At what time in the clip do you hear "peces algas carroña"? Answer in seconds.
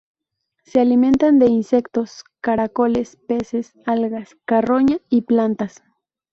3.27-4.97